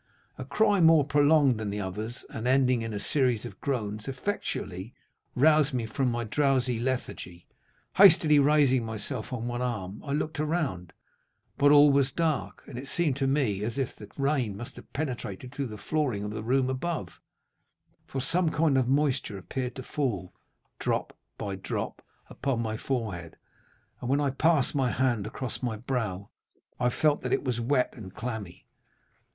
A 0.39 0.45
cry 0.45 0.79
more 0.79 1.05
prolonged 1.05 1.59
than 1.59 1.69
the 1.69 1.79
others 1.79 2.25
and 2.31 2.47
ending 2.47 2.81
in 2.81 2.91
a 2.91 2.99
series 2.99 3.45
of 3.45 3.61
groans 3.61 4.07
effectually 4.07 4.95
roused 5.35 5.75
me 5.75 5.85
from 5.85 6.09
my 6.09 6.23
drowsy 6.23 6.79
lethargy. 6.79 7.45
Hastily 7.97 8.39
raising 8.39 8.83
myself 8.83 9.31
on 9.31 9.47
one 9.47 9.61
arm, 9.61 10.01
I 10.03 10.13
looked 10.13 10.39
around, 10.39 10.91
but 11.55 11.71
all 11.71 11.91
was 11.91 12.11
dark; 12.11 12.63
and 12.65 12.79
it 12.79 12.87
seemed 12.87 13.15
to 13.17 13.27
me 13.27 13.63
as 13.63 13.77
if 13.77 13.95
the 13.95 14.09
rain 14.17 14.57
must 14.57 14.75
have 14.77 14.91
penetrated 14.91 15.51
through 15.51 15.67
the 15.67 15.77
flooring 15.77 16.23
of 16.23 16.31
the 16.31 16.41
room 16.41 16.67
above, 16.67 17.21
for 18.07 18.19
some 18.21 18.49
kind 18.49 18.79
of 18.79 18.87
moisture 18.87 19.37
appeared 19.37 19.75
to 19.75 19.83
fall, 19.83 20.33
drop 20.79 21.15
by 21.37 21.53
drop, 21.53 22.03
upon 22.27 22.59
my 22.59 22.75
forehead, 22.75 23.35
and 24.01 24.09
when 24.09 24.19
I 24.19 24.31
passed 24.31 24.73
my 24.73 24.89
hand 24.89 25.27
across 25.27 25.61
my 25.61 25.77
brow, 25.77 26.29
I 26.79 26.89
felt 26.89 27.21
that 27.21 27.33
it 27.33 27.43
was 27.43 27.61
wet 27.61 27.93
and 27.95 28.11
clammy. 28.15 28.65